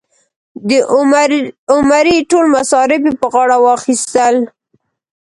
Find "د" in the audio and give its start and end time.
0.69-0.71